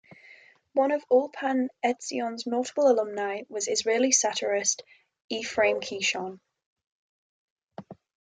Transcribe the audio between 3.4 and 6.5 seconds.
was Israeli satirist Ephraim Kishon.